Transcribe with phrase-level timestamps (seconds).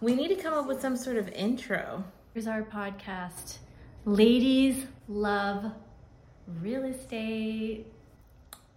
[0.00, 2.04] We need to come up with some sort of intro.
[2.34, 3.58] Here's our podcast.
[4.04, 5.72] Ladies love
[6.60, 7.86] real estate.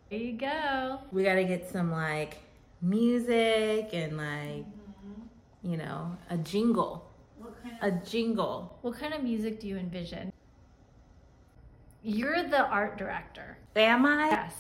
[0.10, 1.02] There you go.
[1.12, 2.38] We got to get some like
[2.82, 4.66] music and like,
[5.62, 7.12] you know, a jingle.
[7.38, 8.78] What kind A jingle.
[8.82, 10.32] What kind of music do you envision?
[12.02, 13.58] You're the art director.
[13.76, 14.30] Am I?
[14.30, 14.56] Yes.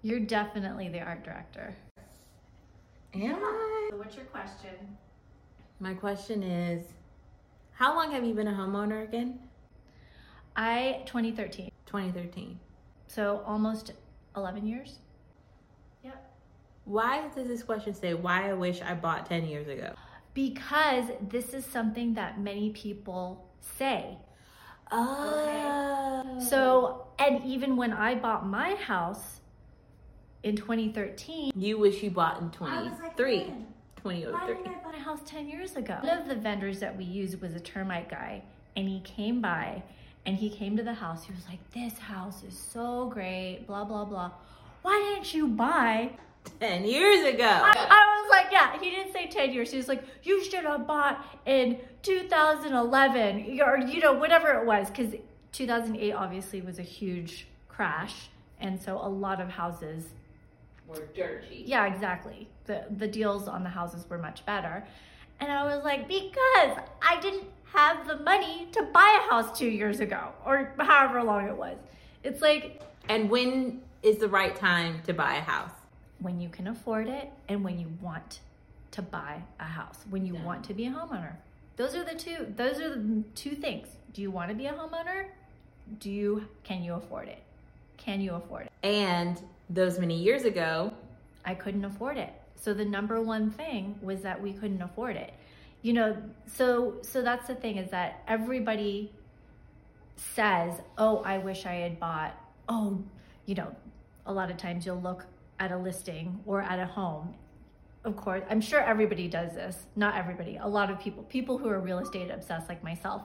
[0.00, 1.74] You're definitely the art director.
[3.14, 3.88] Am I?
[3.90, 4.96] So what's your question?
[5.82, 6.84] My question is
[7.72, 9.40] how long have you been a homeowner again?
[10.54, 11.72] I 2013.
[11.86, 12.60] 2013.
[13.08, 13.92] So almost
[14.36, 15.00] 11 years.
[16.04, 16.32] Yep.
[16.84, 19.92] Why does this question say why I wish I bought 10 years ago?
[20.34, 24.18] Because this is something that many people say.
[24.92, 26.46] Oh.
[26.48, 29.40] So, and even when I bought my house
[30.44, 33.52] in 2013, you wish you bought in I was like, 23.
[34.04, 34.54] "Man, oh Why 2003.
[34.54, 35.98] didn't I buy a house 10 years ago?
[36.02, 38.42] One of the vendors that we used was a termite guy,
[38.76, 39.82] and he came by
[40.24, 41.24] and he came to the house.
[41.24, 44.30] He was like, This house is so great, blah, blah, blah.
[44.82, 46.10] Why didn't you buy?
[46.58, 47.44] 10 years ago.
[47.44, 49.70] I, I was like, Yeah, he didn't say 10 years.
[49.70, 54.88] He was like, You should have bought in 2011 or, you know, whatever it was.
[54.88, 55.14] Because
[55.52, 58.28] 2008 obviously was a huge crash.
[58.60, 60.04] And so a lot of houses
[60.86, 61.64] We're dirty.
[61.66, 62.48] yeah, exactly.
[62.66, 64.84] The the deals on the houses were much better.
[65.40, 69.66] And I was like, because I didn't have the money to buy a house two
[69.68, 71.76] years ago or however long it was.
[72.22, 75.70] It's like And when is the right time to buy a house?
[76.20, 78.38] when you can afford it and when you want
[78.92, 80.44] to buy a house, when you Yeah.
[80.44, 81.34] want to be a homeowner.
[81.76, 83.88] Those are the two those are the two things.
[84.12, 85.26] Do you want to be a homeowner?
[85.98, 87.42] Do you can you afford it?
[88.04, 88.72] Can you afford it?
[88.82, 90.92] And those many years ago,
[91.44, 92.32] I couldn't afford it.
[92.56, 95.32] So the number one thing was that we couldn't afford it.
[95.82, 99.12] You know, so so that's the thing is that everybody
[100.16, 102.34] says, "Oh, I wish I had bought."
[102.68, 103.02] Oh,
[103.46, 103.74] you know,
[104.26, 105.26] a lot of times you'll look
[105.58, 107.34] at a listing or at a home.
[108.04, 109.86] Of course, I'm sure everybody does this.
[109.96, 110.56] Not everybody.
[110.56, 113.22] A lot of people, people who are real estate obsessed like myself,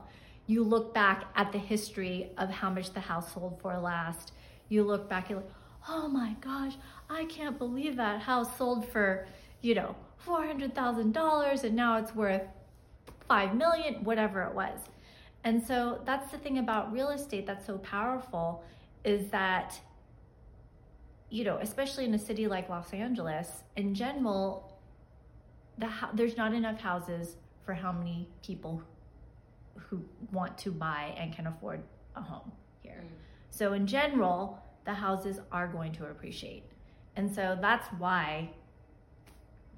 [0.48, 4.34] you look back at the history of how much the house sold for last.
[4.70, 5.52] You look back, you're like,
[5.88, 6.74] oh my gosh,
[7.10, 9.28] I can't believe that house sold for,
[9.62, 9.96] you know,
[10.26, 12.44] $400,000 and now it's worth
[13.28, 14.80] 5 million, whatever it was.
[15.44, 18.64] And so that's the thing about real estate that's so powerful
[19.04, 19.80] is that
[21.30, 24.80] you know, especially in a city like Los Angeles, in general,
[25.78, 27.36] the there's not enough houses
[27.66, 28.82] for how many people
[29.76, 31.84] who want to buy and can afford
[32.16, 32.52] a home
[32.82, 33.04] here.
[33.04, 33.10] Mm.
[33.50, 36.64] So in general, the houses are going to appreciate.
[37.16, 38.50] And so that's why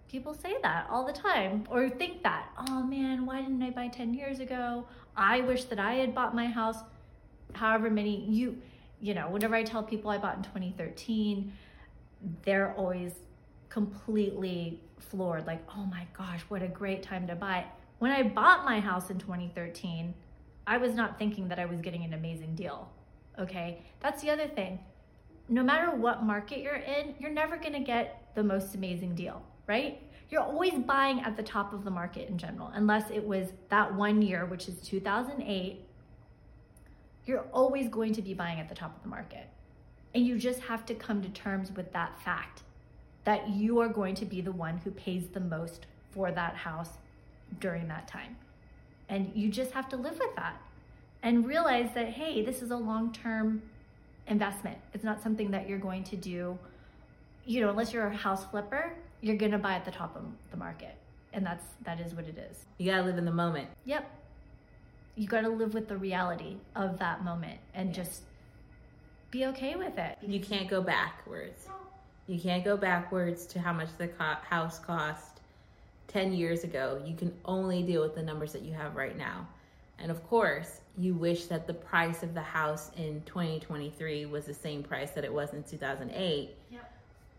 [0.10, 3.88] people say that all the time or think that, oh man, why didn't I buy
[3.88, 4.86] 10 years ago?
[5.16, 6.78] I wish that I had bought my house
[7.54, 8.62] however many you
[9.02, 11.54] you know, whenever I tell people I bought in 2013,
[12.44, 13.14] they're always
[13.70, 17.66] completely floored like, "Oh my gosh, what a great time to buy."
[18.00, 20.14] When I bought my house in 2013,
[20.68, 22.92] I was not thinking that I was getting an amazing deal.
[23.40, 23.82] Okay?
[24.00, 24.80] That's the other thing.
[25.48, 30.02] No matter what market you're in, you're never to get the most amazing deal, right?
[30.30, 33.94] You're always buying at the top of the market in general, unless it was that
[33.96, 35.80] one year, which is 2008.
[37.26, 39.48] You're always going to be buying at the top of the market.
[40.14, 42.64] And you just have to come to terms with that fact
[43.24, 46.92] that you are going to be the one who pays the most for that house
[47.60, 48.36] during that time.
[49.10, 50.62] And you just have to live with that
[51.24, 53.62] and realize that, hey, this is a long term
[54.28, 54.78] investment.
[54.94, 56.58] It's not something that you're going to do,
[57.46, 60.24] you know, unless you're a house flipper, you're going to buy at the top of
[60.52, 60.96] the market.
[61.34, 62.66] And that's that is what it is.
[62.78, 63.68] you gotta live in the moment.
[63.86, 64.10] Yep.
[65.16, 68.24] You got to live with the reality of that moment and just
[69.32, 70.18] be okay with it.
[70.26, 71.68] You can't go backwards.
[72.28, 75.42] You can't go backwards to how much the co- house cost
[76.08, 77.02] 10 years ago.
[77.06, 79.48] You can only deal with the numbers that you have right now.
[80.00, 84.54] And of course, you wish that the price of the house in 2023 was the
[84.54, 86.92] same price that it was in 2008, Yep.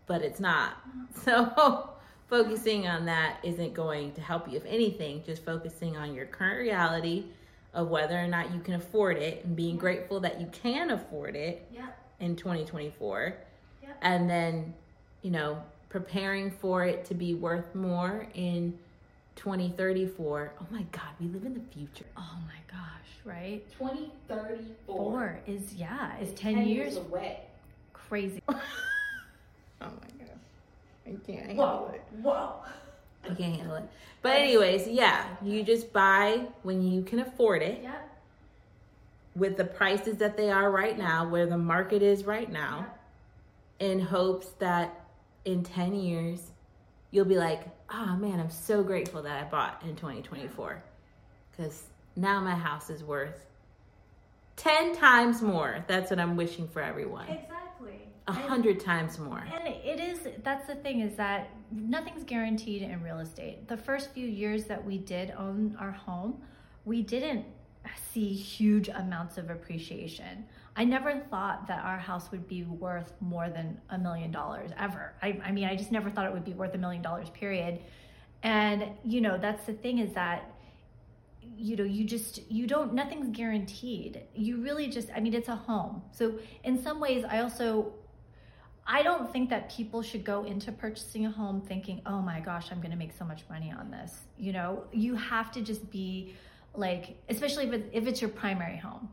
[0.07, 0.71] but it's not.
[0.89, 1.21] Mm-hmm.
[1.21, 1.89] So,
[2.27, 4.57] focusing on that isn't going to help you.
[4.57, 7.25] If anything, just focusing on your current reality
[7.73, 9.79] of whether or not you can afford it and being mm-hmm.
[9.79, 11.97] grateful that you can afford it Yep.
[12.19, 13.35] in 2024
[13.83, 13.97] Yep.
[14.01, 14.73] and then
[15.21, 18.77] you know preparing for it to be worth more in
[19.41, 23.63] 2034 oh my god we live in the future Oh my gosh, right?
[23.79, 27.39] 2034 Four is yeah, is 10, years, years away
[27.91, 28.39] crazy.
[28.49, 28.53] oh
[29.81, 29.87] my
[30.19, 30.39] god
[31.07, 32.53] i can't handle it whoa.
[33.23, 33.83] I can't handle it.
[34.23, 38.09] But anyways, yeah, you just buy when you can afford it Yep.
[39.35, 42.87] with the prices that they are right now, where the market is right now,
[43.79, 45.05] in hopes that
[45.45, 46.49] in 10 years
[47.11, 50.81] you'll be like, "Oh man, I'm so grateful that I bought in 2024
[51.55, 51.83] cuz
[52.15, 53.45] now my house is worth
[54.55, 57.27] 10 times more." That's what I'm wishing for everyone.
[57.29, 57.99] Exactly.
[58.27, 59.43] A hundred times more.
[59.53, 63.67] And it is, that's the thing is that nothing's guaranteed in real estate.
[63.67, 66.41] The first few years that we did own our home,
[66.85, 67.45] we didn't
[68.13, 70.45] see huge amounts of appreciation.
[70.75, 75.13] I never thought that our house would be worth more than a million dollars ever.
[75.21, 77.79] I, I mean, I just never thought it would be worth a million dollars, period.
[78.43, 80.49] And, you know, that's the thing is that
[81.57, 85.55] you know you just you don't nothing's guaranteed you really just i mean it's a
[85.55, 87.91] home so in some ways i also
[88.85, 92.71] I don't think that people should go into purchasing a home thinking, oh my gosh,
[92.71, 94.21] I'm going to make so much money on this.
[94.37, 96.35] You know, you have to just be
[96.73, 99.07] like, especially if, it, if it's your primary home.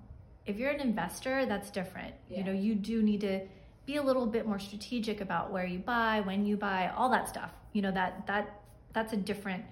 [0.49, 2.15] If you're an investor, that's different.
[2.29, 2.39] Yeah.
[2.39, 3.41] You know, you do need to
[3.85, 7.29] be a little bit more strategic about where you buy, when you buy, all that
[7.29, 7.51] stuff.
[7.75, 8.63] You know, that, that,
[8.95, 9.63] that's a different,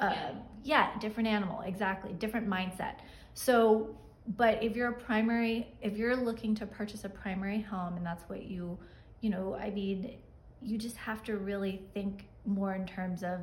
[0.00, 0.32] uh,
[0.64, 1.60] yeah, different animal.
[1.60, 2.14] Exactly.
[2.14, 2.94] Different mindset.
[3.34, 3.94] So,
[4.36, 8.24] but if you're a primary, if you're looking to purchase a primary home and that's
[8.28, 8.78] what you,
[9.20, 10.16] you know, I mean,
[10.62, 13.40] you just have to really think more in terms of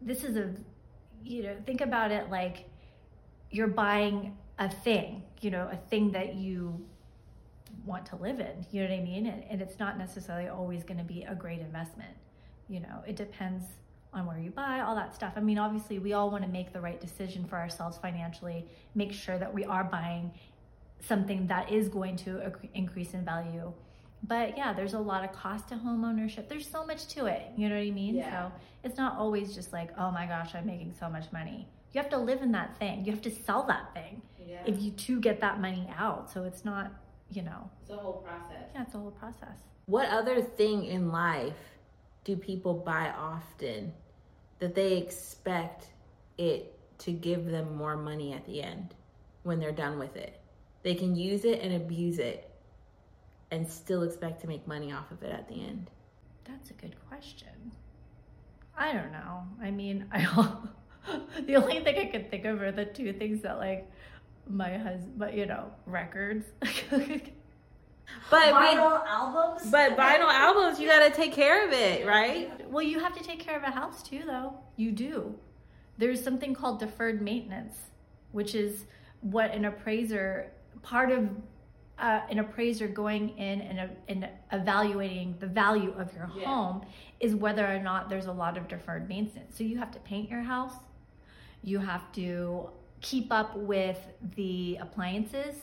[0.00, 0.52] this is a,
[1.22, 2.64] you know, think about it like
[3.50, 6.84] you're buying a thing, you know, a thing that you
[7.84, 9.26] want to live in, you know what I mean?
[9.26, 12.14] And, and it's not necessarily always going to be a great investment.
[12.68, 13.64] You know, it depends
[14.12, 15.34] on where you buy, all that stuff.
[15.36, 19.12] I mean, obviously, we all want to make the right decision for ourselves financially, make
[19.12, 20.32] sure that we are buying
[21.00, 23.72] something that is going to increase in value
[24.22, 27.42] but yeah there's a lot of cost to home ownership there's so much to it
[27.56, 28.48] you know what i mean Yeah.
[28.48, 28.52] so
[28.82, 32.10] it's not always just like oh my gosh i'm making so much money you have
[32.10, 34.62] to live in that thing you have to sell that thing Yeah.
[34.66, 36.92] if you to get that money out so it's not
[37.30, 38.64] you know It's a whole process.
[38.74, 41.54] yeah it's a whole process What other thing in life
[42.24, 43.92] do people buy often
[44.58, 45.86] that they expect
[46.38, 48.94] it to give them more money at the end
[49.42, 50.40] when they're done with it?
[50.82, 52.50] They can use it and abuse it
[53.50, 55.90] and still expect to make money off of it at the end.
[56.44, 57.48] that's a good question
[58.76, 60.20] i don't know i mean i
[61.46, 63.88] the only thing i could think of are the two things that like
[64.48, 66.44] my husband but you know records
[68.30, 72.68] But we, vinyl albums but vinyl albums, you got to take care of it, right?
[72.70, 74.54] Well, you have to take care of a house too, though.
[74.76, 75.34] You do.
[75.98, 77.76] There's something called deferred maintenance,
[78.30, 78.84] which is
[79.22, 80.52] what an appraiser,
[80.82, 81.28] part of
[81.98, 86.44] uh, an appraiser going in and, uh, and evaluating the value of your Yeah.
[86.46, 86.82] home
[87.18, 89.56] is whether or not there's a lot of deferred maintenance.
[89.56, 90.74] So you have to paint your house,
[91.64, 92.68] you have to
[93.06, 94.00] keep up with
[94.34, 95.54] the appliances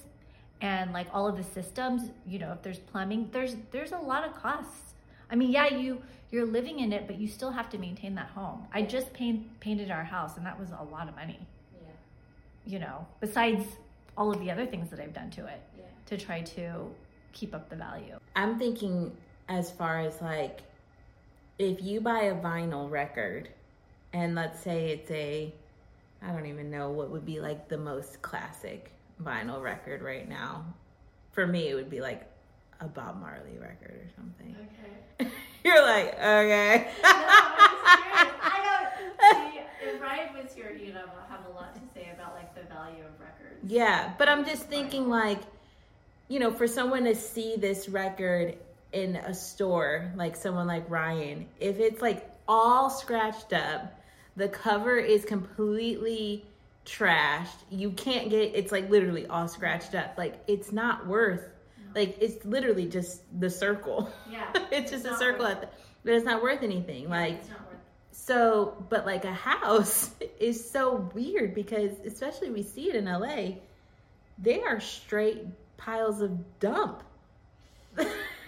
[0.61, 4.25] and like all of the systems you know if there's plumbing there's there's a lot
[4.25, 4.93] of costs
[5.29, 6.01] i mean yeah you
[6.31, 9.59] you're living in it but you still have to maintain that home i just paint,
[9.59, 11.37] painted our house and that was a lot of money
[11.81, 11.89] yeah.
[12.65, 13.65] you know besides
[14.15, 15.83] all of the other things that i've done to it Yeah.
[16.05, 16.85] to try to
[17.33, 19.11] keep up the value I'm thinking
[19.49, 20.61] as far as like
[21.59, 23.49] if you buy a vinyl record
[24.13, 25.53] and let's say it's a
[26.25, 30.65] I don't even know what would be like the most classic vinyl record right now.
[31.31, 32.29] For me it would be like
[32.79, 34.55] a Bob Marley record or something.
[35.19, 35.31] okay
[35.63, 36.87] You're like, okay.
[37.03, 42.11] no, i don't see if ryan was here he'd have, have a lot to say
[42.13, 45.39] about like the value of records Yeah, but I'm just thinking like,
[46.27, 48.57] you know, for someone to see this record
[48.91, 53.99] in a store, like someone like Ryan, if it's like all scratched up,
[54.35, 56.45] the cover is completely
[56.85, 60.15] trashed, you can't get it's like literally all scratched up.
[60.17, 61.49] Like it's not worth
[61.95, 64.11] like it's literally just the circle.
[64.29, 65.67] yeah it's just a circle at the
[66.03, 67.09] but it's not worth anything.
[67.09, 67.79] Like it's not worth
[68.11, 73.57] so, but like a house is so weird because, especially we see it in LA,
[74.37, 75.45] they are straight
[75.77, 77.03] piles of dump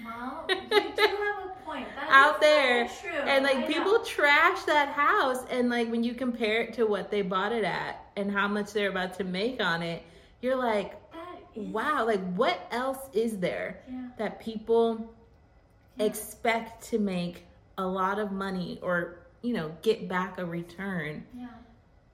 [0.06, 1.88] Well, you do have a point.
[1.96, 2.88] That out there.
[2.88, 3.10] True.
[3.12, 3.68] And I like know.
[3.68, 5.44] people trash that house.
[5.50, 8.72] And like when you compare it to what they bought it at and how much
[8.74, 10.04] they're about to make on it,
[10.42, 10.94] you're like,
[11.56, 14.08] wow, like what else is there Yeah.
[14.18, 15.14] that people
[15.98, 16.06] Yeah.
[16.06, 17.46] expect to make
[17.78, 21.48] a lot of money or, you know, get back a return Yeah.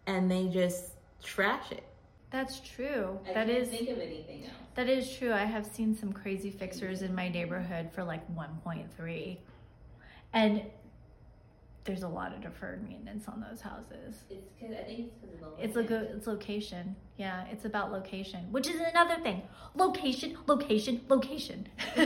[0.08, 0.94] and they just
[1.24, 1.84] trash it?
[2.32, 3.20] That's true.
[3.30, 4.54] I That is of anything else.
[4.76, 5.34] that is true.
[5.34, 9.38] I have seen some crazy fixers in my neighborhood for like 1.3.
[10.34, 10.64] And
[11.84, 14.24] there's a lot of deferred maintenance on those houses.
[14.30, 16.96] It's because I think it's because of the It's a good it's location.
[17.18, 19.42] Yeah, it's about location, which is another thing.
[19.76, 21.68] Location, location, location.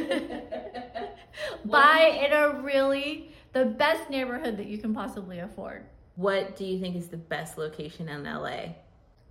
[1.65, 5.85] Buy in a really the best neighborhood that you can possibly afford.
[6.15, 8.67] What do you think is the best location in LA?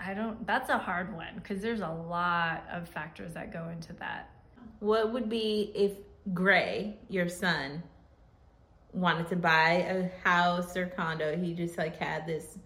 [0.05, 3.93] I don't that's a hard one because there's a lot of factors that go into
[3.95, 4.31] that.
[4.81, 5.93] What would be if
[6.33, 7.83] Gray, your son,
[8.93, 11.37] wanted to buy a house or condo?
[11.37, 12.59] He just like had this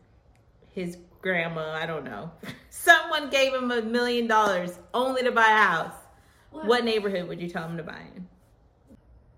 [0.73, 2.31] his grandma, I don't know.
[2.71, 5.95] Someone gave him a million dollars only to buy a house.
[6.51, 6.67] What?
[6.67, 8.27] What neighborhood would you tell him to buy in?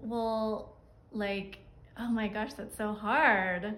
[0.01, 0.77] Well,
[1.13, 1.59] like,
[1.99, 3.75] oh my gosh, that's so hard.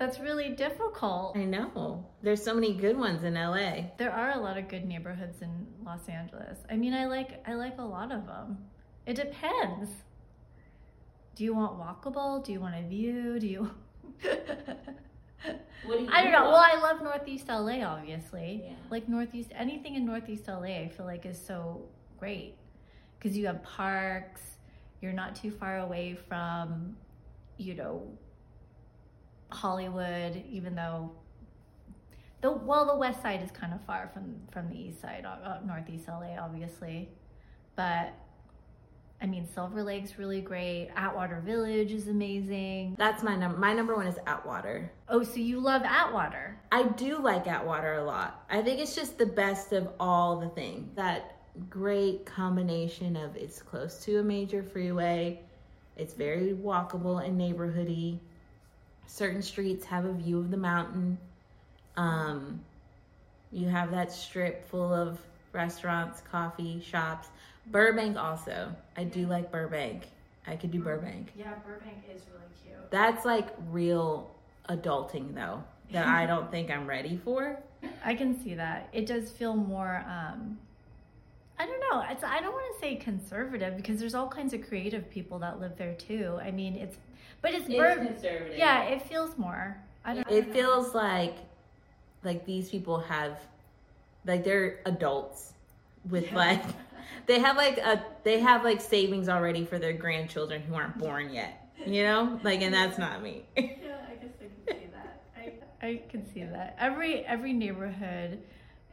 [0.00, 1.36] That's really difficult.
[1.36, 2.06] I know.
[2.22, 3.90] There's so many good ones in LA.
[3.98, 6.58] There are a lot of good neighborhoods in Los Angeles.
[6.70, 8.56] I mean, I like I like a lot of them.
[9.04, 9.90] It depends.
[11.34, 12.42] Do you want walkable?
[12.42, 13.38] Do you want a view?
[13.38, 13.70] Do you
[15.84, 16.44] What do you I don't know.
[16.44, 18.62] Well, I love Northeast LA obviously.
[18.64, 18.76] Yeah.
[18.88, 21.82] Like Northeast anything in Northeast LA I feel like is so
[22.18, 22.54] great
[23.20, 24.40] cuz you have parks,
[25.02, 26.96] you're not too far away from
[27.58, 28.16] you know
[29.52, 31.10] Hollywood even though
[32.40, 35.48] the well the west side is kind of far from from the east side uh,
[35.48, 37.08] uh, northeast LA obviously
[37.76, 38.12] but
[39.22, 43.58] I mean Silver Lake's really great Atwater Village is amazing That's my number.
[43.58, 44.90] My number one is Atwater.
[45.08, 48.44] oh so you love Atwater I do like Atwater a lot.
[48.48, 50.88] I think it's just the best of all the things.
[50.94, 51.36] That
[51.68, 55.40] great combination of it's close to a major freeway,
[55.96, 58.20] it's very walkable and neighborhoody.
[59.10, 61.18] Certain streets have a view of the mountain.
[61.96, 62.60] Um,
[63.50, 65.18] you have that strip full of
[65.52, 67.26] restaurants, coffee shops.
[67.66, 68.72] Burbank also.
[68.96, 70.04] I do like Burbank.
[70.46, 71.32] I could do Burbank.
[71.36, 74.30] yeah Burbank is really cute That's like real
[74.68, 77.58] adulting though, that I don't think I'm ready for.
[78.04, 78.88] I can see that.
[78.92, 80.56] It does feel more um
[81.60, 82.02] I don't know.
[82.08, 85.60] It's I don't want to say conservative because there's all kinds of creative people that
[85.60, 86.38] live there too.
[86.42, 86.96] I mean, it's
[87.42, 88.56] but it's, Bur- conservative.
[88.56, 89.76] Yeah, it feels more.
[90.02, 91.36] I don't know It feels like
[92.24, 93.38] like these people have
[94.24, 95.52] like they're adults
[96.08, 96.62] with like
[97.26, 101.30] they have like a they have like savings already for their grandchildren who aren't born
[101.30, 101.70] yet.
[101.84, 102.40] You know?
[102.42, 103.44] Like and that's not me.
[103.54, 103.64] Yeah,
[104.08, 105.22] I guess I can see that.
[105.36, 106.76] I I can see that.
[106.80, 108.38] Every every neighborhood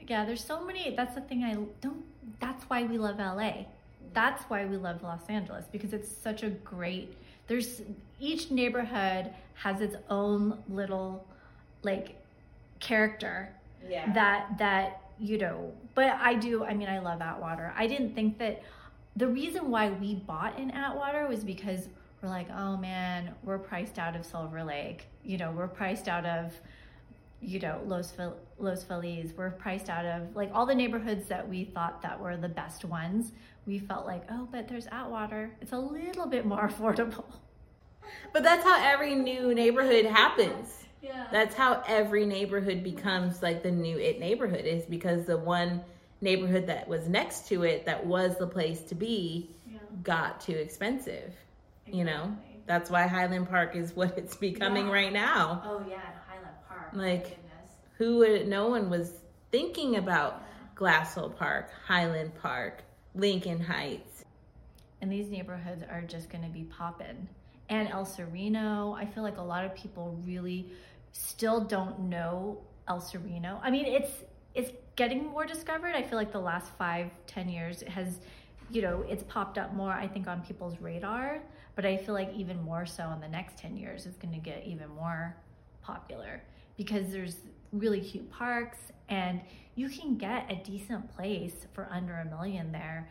[0.10, 2.04] yeah, there's so many that's the thing I don't
[2.40, 3.66] that's why we love LA.
[4.14, 7.16] That's why we love Los Angeles because it's such a great
[7.48, 7.82] there's
[8.20, 11.26] each neighborhood has its own little
[11.84, 12.16] like
[12.80, 13.50] character
[13.88, 14.12] Yeah.
[14.14, 18.38] that that you know but i do i mean i love atwater i didn't think
[18.38, 18.62] that
[19.16, 21.88] the reason why we bought in atwater was because
[22.22, 26.26] we're like oh man we're priced out of silver lake you know we're priced out
[26.26, 26.54] of
[27.42, 31.48] you know los Fel- los feliz we're priced out of like all the neighborhoods that
[31.48, 33.32] we thought that were the best ones
[33.66, 37.26] we felt like oh but there's atwater it's a little bit more affordable
[38.34, 40.84] But that's how every new neighborhood happens.
[41.02, 45.84] yeah That's how every neighborhood becomes like the new it neighborhood is because the one
[46.22, 50.54] neighborhood that was next to it that was the place to be yeah got too
[50.54, 51.34] expensive.
[51.86, 52.36] You know?
[52.66, 54.94] That's why Highland Park is what it's becoming Yeah.
[54.94, 55.62] right now.
[55.66, 56.27] oh yeah highland park
[56.94, 57.38] Like-
[57.98, 59.12] Who would no one was
[59.52, 60.44] thinking about
[60.76, 62.84] Glassell Park, Highland Park,
[63.16, 64.24] Lincoln Heights.
[65.02, 67.28] and these neighborhoods are just going to be popping.
[67.70, 70.72] And El Sereno, I feel like a lot of people really
[71.12, 73.60] still don't know El Sereno.
[73.64, 74.12] I mean, it's
[74.56, 75.94] it's getting more discovered.
[75.96, 78.20] I feel like the last five, ten years has,
[78.72, 79.92] you know, it's popped up more.
[79.92, 81.40] I think on people's radar,
[81.76, 84.40] but I feel like even more so in the next ten years, it's going to
[84.40, 85.36] get even more
[85.84, 86.42] popular
[86.78, 87.38] because there's
[87.74, 88.78] really cute parks
[89.10, 89.42] and
[89.76, 93.10] you can get a decent place for under a million there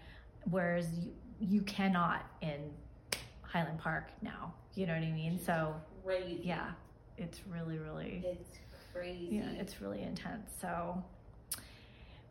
[0.50, 2.70] whereas you, you cannot in
[3.42, 4.54] Highland Park now.
[4.74, 5.38] You know what I mean?
[5.38, 6.40] So Crazy.
[6.44, 6.70] yeah,
[7.18, 8.58] it's really, really It's
[8.92, 9.28] crazy.
[9.32, 10.50] yeah, it's really intense.
[10.60, 11.02] So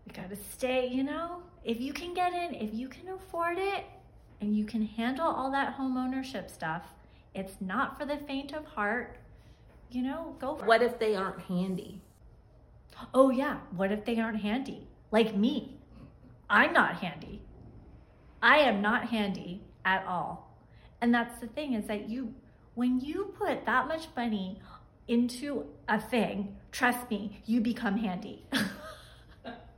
[0.06, 3.86] we gotta stay, you know, if you can get in, if you can afford it
[4.42, 6.84] and you can handle all that home ownership stuff,
[7.34, 9.18] it's not for the faint of heart.
[9.92, 10.86] You know, go for what it.
[10.86, 12.02] if they aren't handy?
[13.14, 14.88] Oh yeah, what if they aren't handy?
[15.12, 15.78] Like me.
[16.50, 17.42] I'm not handy.
[18.42, 20.56] I am not handy at all.
[21.02, 22.34] And that's the thing is that you
[22.76, 24.60] when you put that much money
[25.08, 28.46] into a thing, trust me, you become handy.